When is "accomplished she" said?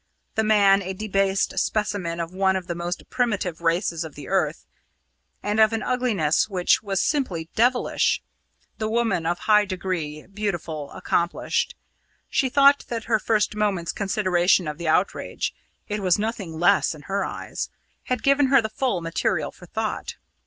10.93-12.49